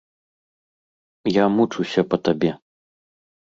[1.33, 2.51] Я мучуся па табе.